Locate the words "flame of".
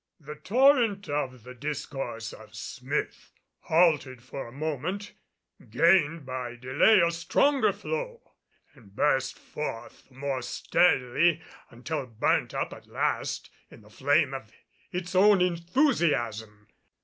13.91-14.51